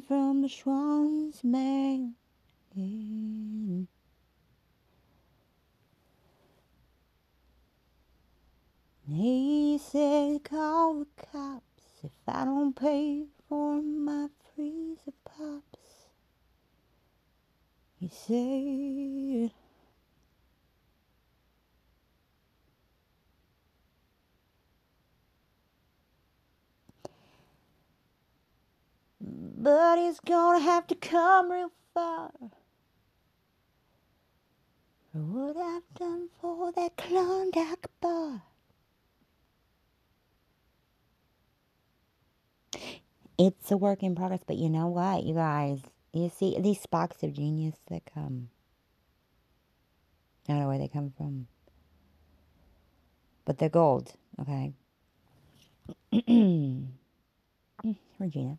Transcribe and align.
from 0.00 0.40
the 0.40 0.48
Schwan's 0.48 1.44
man. 1.44 2.14
He 9.06 9.78
said, 9.78 10.44
call 10.44 11.00
the 11.00 11.06
cops 11.30 11.82
if 12.02 12.12
I 12.26 12.46
don't 12.46 12.74
pay 12.74 13.26
for 13.48 13.82
my 13.82 14.28
freezer 14.54 15.12
pops. 15.24 16.06
He 18.00 18.08
said, 18.08 19.52
but 29.62 29.98
he's 29.98 30.20
gonna 30.20 30.60
have 30.60 30.86
to 30.88 30.96
come 30.96 31.52
real 31.52 31.72
far 31.94 32.32
what 35.12 35.56
I've 35.58 35.94
done 35.98 36.28
for 36.40 36.72
that 36.72 36.96
Klondike 36.96 37.86
bar. 38.00 38.42
It's 43.38 43.70
a 43.70 43.76
work 43.76 44.02
in 44.02 44.14
progress, 44.14 44.40
but 44.46 44.56
you 44.56 44.70
know 44.70 44.88
what, 44.88 45.24
you 45.24 45.34
guys? 45.34 45.80
You 46.12 46.30
see, 46.30 46.56
these 46.60 46.80
sparks 46.80 47.22
of 47.22 47.34
genius 47.34 47.76
that 47.90 48.02
come. 48.14 48.48
I 50.48 50.52
don't 50.52 50.62
know 50.62 50.68
where 50.68 50.78
they 50.78 50.88
come 50.88 51.12
from. 51.16 51.46
But 53.44 53.58
they're 53.58 53.68
gold, 53.68 54.12
okay? 54.40 54.74
Regina. 58.18 58.58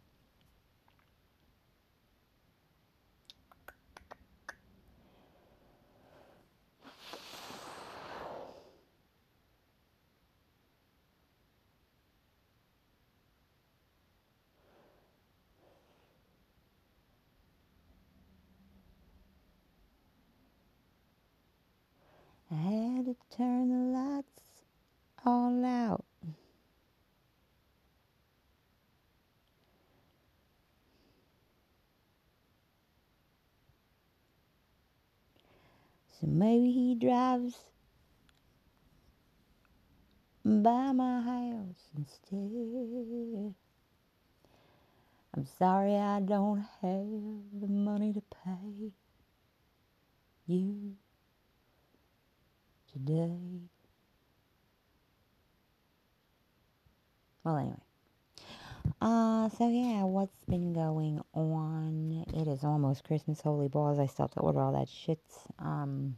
I 22.53 22.55
had 22.55 23.05
to 23.05 23.15
turn 23.35 23.69
the 23.69 23.97
lights 23.97 24.63
all 25.25 25.65
out. 25.65 26.05
So 36.23 36.29
maybe 36.29 36.71
he 36.71 36.95
drives 36.95 37.59
by 40.45 40.93
my 40.93 41.21
house 41.21 41.89
instead. 41.97 43.53
I'm 45.35 45.45
sorry 45.59 45.97
I 45.97 46.21
don't 46.21 46.63
have 46.81 47.59
the 47.59 47.67
money 47.67 48.13
to 48.13 48.21
pay 48.21 48.93
you 50.47 50.93
today. 52.93 53.59
Well, 57.43 57.57
anyway. 57.57 57.92
Uh, 59.03 59.49
so 59.49 59.67
yeah, 59.67 60.05
what's 60.05 60.45
been 60.45 60.71
going 60.71 61.21
on? 61.33 62.23
It 62.33 62.47
is 62.47 62.63
almost 62.63 63.03
Christmas, 63.03 63.41
holy 63.41 63.67
balls. 63.67 63.99
I 63.99 64.05
still 64.05 64.27
have 64.27 64.31
to 64.35 64.39
order 64.39 64.61
all 64.61 64.71
that 64.71 64.87
shit. 64.87 65.19
Um, 65.59 66.15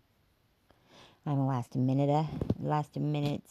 I'm 1.26 1.40
a 1.40 1.48
last 1.48 1.76
minute, 1.76 2.28
last 2.60 2.96
minute, 2.96 3.42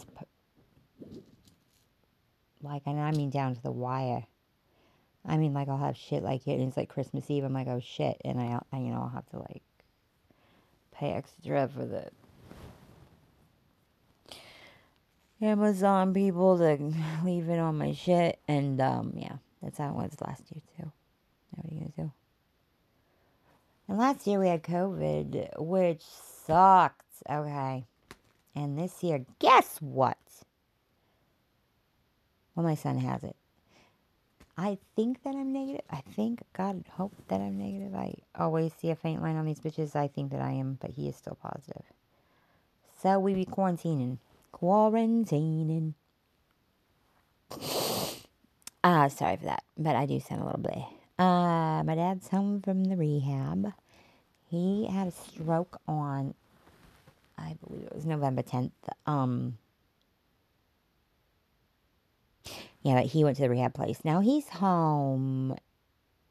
like, 2.62 2.82
and 2.86 3.00
I 3.00 3.10
mean 3.10 3.30
down 3.30 3.56
to 3.56 3.60
the 3.60 3.72
wire. 3.72 4.24
I 5.26 5.36
mean, 5.36 5.52
like, 5.52 5.68
I'll 5.68 5.78
have 5.78 5.96
shit 5.96 6.22
like 6.22 6.46
it, 6.46 6.60
and 6.60 6.68
it's 6.68 6.76
like 6.76 6.88
Christmas 6.88 7.28
Eve. 7.28 7.42
I'm 7.42 7.54
like, 7.54 7.66
oh 7.66 7.80
shit, 7.80 8.16
and 8.24 8.38
I, 8.40 8.60
I 8.72 8.76
you 8.78 8.92
know, 8.92 9.00
I'll 9.00 9.08
have 9.08 9.28
to 9.30 9.40
like 9.40 9.62
pay 10.92 11.10
extra 11.10 11.66
for 11.66 11.84
the 11.84 12.08
Amazon 15.40 16.14
people 16.14 16.58
to 16.58 16.92
leave 17.24 17.48
it 17.48 17.58
on 17.58 17.78
my 17.78 17.92
shit. 17.92 18.38
And 18.48 18.80
um, 18.80 19.12
yeah, 19.16 19.36
that's 19.62 19.78
how 19.78 19.90
it 19.90 19.94
was 19.94 20.16
last 20.20 20.42
year 20.50 20.62
too. 20.76 20.92
What 21.50 21.66
are 21.66 21.74
you 21.74 21.80
gonna 21.80 22.08
do? 22.08 22.12
And 23.88 23.98
last 23.98 24.26
year 24.26 24.38
we 24.38 24.48
had 24.48 24.62
COVID, 24.62 25.60
which 25.60 26.02
sucked. 26.02 27.02
Okay. 27.28 27.84
And 28.54 28.78
this 28.78 29.02
year, 29.02 29.24
guess 29.40 29.78
what? 29.80 30.18
Well, 32.54 32.64
my 32.64 32.76
son 32.76 32.98
has 32.98 33.24
it. 33.24 33.36
I 34.56 34.78
think 34.94 35.24
that 35.24 35.34
I'm 35.34 35.52
negative. 35.52 35.84
I 35.90 36.00
think, 36.14 36.40
God, 36.52 36.84
hope 36.92 37.12
that 37.26 37.40
I'm 37.40 37.58
negative. 37.58 37.94
I 37.94 38.14
always 38.38 38.72
see 38.74 38.90
a 38.90 38.96
faint 38.96 39.20
line 39.20 39.34
on 39.36 39.46
these 39.46 39.58
bitches. 39.58 39.96
I 39.96 40.06
think 40.06 40.30
that 40.30 40.40
I 40.40 40.52
am, 40.52 40.78
but 40.80 40.92
he 40.92 41.08
is 41.08 41.16
still 41.16 41.36
positive. 41.42 41.82
So 43.02 43.18
we 43.18 43.34
be 43.34 43.44
quarantining 43.44 44.18
quarantining. 44.54 45.94
Ah, 48.86 49.04
uh, 49.04 49.08
sorry 49.08 49.38
for 49.38 49.46
that, 49.46 49.64
but 49.78 49.96
I 49.96 50.04
do 50.04 50.20
sound 50.20 50.42
a 50.42 50.44
little 50.44 50.60
bit. 50.60 50.76
Uh, 51.18 51.82
my 51.84 51.94
dad's 51.94 52.28
home 52.28 52.60
from 52.60 52.84
the 52.84 52.96
rehab. 52.98 53.72
He 54.50 54.86
had 54.92 55.08
a 55.08 55.10
stroke 55.10 55.80
on, 55.88 56.34
I 57.38 57.56
believe 57.64 57.84
it 57.86 57.94
was 57.94 58.04
November 58.04 58.42
10th. 58.42 58.72
Um, 59.06 59.56
yeah, 62.82 62.96
but 62.96 63.06
he 63.06 63.24
went 63.24 63.36
to 63.36 63.42
the 63.42 63.48
rehab 63.48 63.72
place. 63.72 64.00
Now 64.04 64.20
he's 64.20 64.50
home 64.50 65.56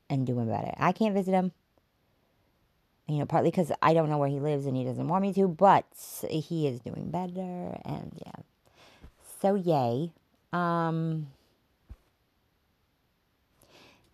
and 0.07 0.27
doing 0.27 0.47
better. 0.47 0.75
I 0.77 0.91
can't 0.91 1.15
visit 1.15 1.31
him 1.31 1.53
you 3.07 3.17
know, 3.17 3.25
partly 3.25 3.51
because 3.51 3.71
I 3.81 3.93
don't 3.93 4.09
know 4.09 4.17
where 4.17 4.29
he 4.29 4.39
lives 4.39 4.65
and 4.65 4.75
he 4.77 4.83
doesn't 4.83 5.07
want 5.07 5.21
me 5.21 5.33
to, 5.33 5.47
but 5.47 5.85
he 6.29 6.67
is 6.67 6.79
doing 6.79 7.09
better, 7.09 7.77
and 7.85 8.11
yeah. 8.25 8.43
So, 9.41 9.55
yay. 9.55 10.11
Um, 10.53 11.27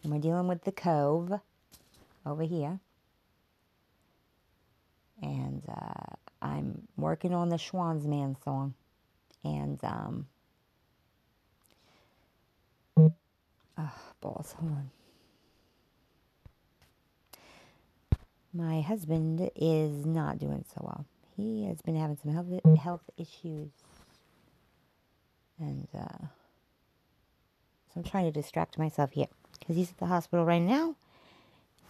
and 0.02 0.12
we're 0.12 0.20
dealing 0.20 0.48
with 0.48 0.64
the 0.64 0.72
cove 0.72 1.40
over 2.26 2.44
here. 2.44 2.80
And 5.22 5.62
uh, 5.70 6.16
I'm 6.42 6.88
working 6.98 7.34
on 7.34 7.50
the 7.50 7.58
Schwan's 7.58 8.08
Man 8.08 8.38
song. 8.44 8.74
And, 9.44 9.80
um, 9.84 10.28
oh, 12.98 13.12
balls, 14.22 14.56
hold 14.58 14.72
on. 14.72 14.90
My 18.54 18.82
husband 18.82 19.50
is 19.56 20.06
not 20.06 20.40
doing 20.40 20.66
so 20.74 20.82
well. 20.82 21.06
He 21.36 21.66
has 21.68 21.82
been 21.82 21.96
having 21.96 22.18
some 22.22 22.34
health, 22.34 22.78
health 22.78 23.10
issues. 23.18 23.70
And 25.60 25.88
uh, 25.94 26.26
so 27.88 27.98
I'm 27.98 28.04
trying 28.04 28.26
to 28.26 28.32
distract 28.32 28.78
myself 28.78 29.12
here 29.12 29.28
because 29.60 29.76
he's 29.76 29.92
at 29.92 29.98
the 29.98 30.06
hospital 30.06 30.46
right 30.46 30.62
now. 30.62 30.96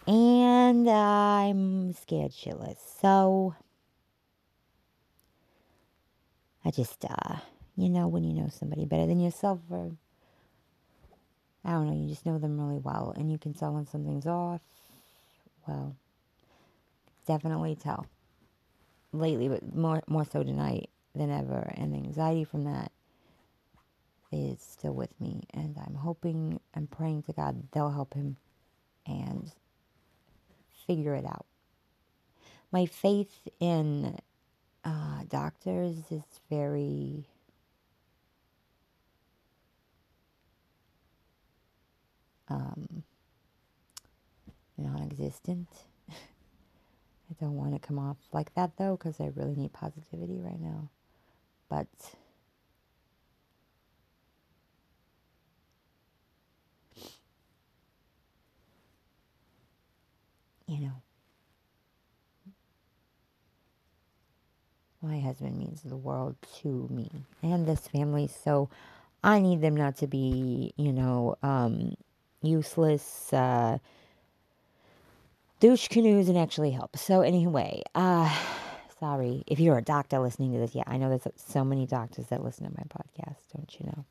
And 0.08 0.89
I'm 0.89 1.94
scared 1.94 2.31
shitless. 2.31 2.78
So 3.01 3.56
I 6.66 6.72
just, 6.72 7.06
uh, 7.06 7.38
you 7.78 7.89
know, 7.89 8.07
when 8.07 8.24
you 8.24 8.33
know 8.33 8.50
somebody 8.50 8.86
better 8.86 9.06
than 9.07 9.19
yourself, 9.19 9.60
or 9.69 9.92
I 11.63 11.72
don't 11.72 11.88
know, 11.88 11.94
you 11.94 12.10
just 12.10 12.25
know 12.25 12.38
them 12.38 12.60
really 12.60 12.80
well. 12.80 13.13
And 13.16 13.31
you 13.31 13.38
can 13.38 13.54
tell 13.54 13.74
when 13.74 13.88
something's 13.88 14.25
off. 14.25 14.62
Well, 15.68 15.95
definitely 17.30 17.76
tell 17.76 18.08
lately, 19.14 19.48
but 19.48 19.76
more 19.76 20.02
more 20.08 20.26
so 20.26 20.44
tonight 20.44 20.90
than 21.16 21.31
ever. 21.31 21.72
And 21.78 21.96
anxiety 21.96 22.44
from 22.44 22.66
that 22.66 22.92
is 24.31 24.60
still 24.62 24.94
with 24.94 25.20
me, 25.22 25.44
and 25.54 25.78
I'm 25.78 25.96
hoping 25.96 26.60
and 26.74 26.92
praying 26.92 27.24
to 27.24 27.34
God 27.34 27.72
they'll 27.72 27.92
help 27.92 28.16
him 28.16 28.38
and 29.06 29.52
figure 30.88 31.16
it 31.16 31.26
out. 31.26 31.46
My 32.72 32.88
faith 32.88 33.48
in 33.60 34.18
uh, 34.84 35.24
doctors 35.30 35.98
is 36.12 36.24
very 36.50 37.28
um, 42.50 43.04
non-existent. 44.78 45.68
I 47.30 47.34
don't 47.40 47.56
want 47.56 47.74
to 47.74 47.80
come 47.80 48.00
off 48.00 48.18
like 48.34 48.54
that 48.56 48.72
though, 48.78 48.98
because 48.98 49.20
I 49.20 49.31
really 49.36 49.56
need 49.56 49.74
positivity 49.74 50.40
right 50.40 50.60
now. 50.60 50.90
But 51.70 51.88
you 60.68 60.80
know, 60.81 61.02
my 65.02 65.20
husband 65.20 65.58
means 65.58 65.81
the 65.84 65.98
world 65.98 66.36
to 66.62 66.88
me 66.92 67.10
and 67.44 67.68
this 67.68 67.88
family. 67.88 68.28
So 68.28 68.70
I 69.24 69.40
need 69.40 69.62
them 69.62 69.76
not 69.76 69.98
to 69.98 70.08
be, 70.08 70.74
you 70.78 70.94
know, 70.94 71.36
um, 71.44 71.96
useless 72.42 73.34
uh, 73.34 73.80
douche 75.59 75.88
canoes 75.88 76.29
and 76.29 76.38
actually 76.38 76.71
help. 76.71 76.97
So 76.97 77.21
anyway, 77.21 77.83
uh, 77.95 78.33
sorry 79.00 79.44
if 79.47 79.59
you're 79.59 79.77
a 79.77 79.83
doctor 79.83 80.19
listening 80.19 80.53
to 80.53 80.59
this. 80.59 80.75
Yeah, 80.75 80.83
I 80.88 80.97
know 80.97 81.09
there's 81.09 81.27
so 81.35 81.63
many 81.63 81.85
doctors 81.85 82.27
that 82.27 82.44
listen 82.44 82.65
to 82.65 82.71
my 82.71 82.83
podcast. 82.83 83.38
Don't 83.56 83.79
you 83.79 83.85
know? 83.88 84.06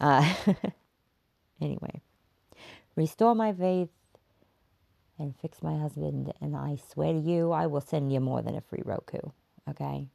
Uh, 0.00 0.34
anyway, 1.60 2.00
restore 2.96 3.34
my 3.34 3.52
faith 3.52 3.88
and 5.18 5.34
fix 5.36 5.62
my 5.62 5.78
husband. 5.78 6.32
And 6.40 6.56
I 6.56 6.78
swear 6.92 7.12
to 7.12 7.18
you, 7.18 7.52
I 7.52 7.66
will 7.66 7.82
send 7.82 8.12
you 8.12 8.20
more 8.20 8.42
than 8.42 8.56
a 8.56 8.60
free 8.60 8.82
Roku. 8.84 9.18
Okay? 9.68 10.08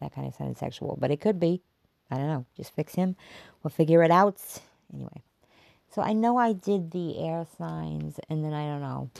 That 0.00 0.14
kind 0.14 0.28
of 0.28 0.34
sounded 0.34 0.56
sexual, 0.58 0.96
but 1.00 1.10
it 1.10 1.20
could 1.20 1.40
be. 1.40 1.60
I 2.10 2.16
don't 2.16 2.28
know. 2.28 2.46
Just 2.56 2.74
fix 2.74 2.94
him. 2.94 3.16
We'll 3.62 3.70
figure 3.70 4.02
it 4.02 4.10
out. 4.10 4.40
Anyway. 4.94 5.22
So 5.90 6.02
I 6.02 6.12
know 6.12 6.36
I 6.36 6.52
did 6.52 6.90
the 6.90 7.18
air 7.18 7.46
signs 7.56 8.20
and 8.28 8.44
then 8.44 8.52
I 8.52 8.66
don't 8.66 8.80
know. 8.80 9.10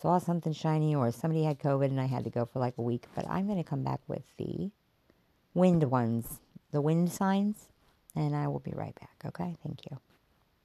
Saw 0.00 0.18
something 0.18 0.52
shiny 0.52 0.94
or 0.94 1.10
somebody 1.12 1.44
had 1.44 1.58
COVID 1.58 1.86
and 1.86 2.00
I 2.00 2.06
had 2.06 2.24
to 2.24 2.30
go 2.30 2.44
for 2.44 2.58
like 2.58 2.74
a 2.76 2.82
week. 2.82 3.06
But 3.14 3.28
I'm 3.28 3.46
going 3.46 3.62
to 3.62 3.68
come 3.68 3.82
back 3.82 4.00
with 4.08 4.22
the 4.36 4.70
wind 5.54 5.84
ones, 5.84 6.40
the 6.72 6.80
wind 6.80 7.12
signs. 7.12 7.68
And 8.14 8.36
I 8.36 8.46
will 8.48 8.58
be 8.58 8.72
right 8.74 8.94
back. 8.94 9.22
Okay? 9.24 9.56
Thank 9.62 9.90
you. 9.90 9.98